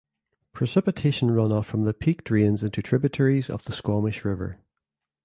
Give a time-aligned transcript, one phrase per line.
[0.51, 4.57] Precipitation runoff from the peak drains into tributaries of the Squamish River.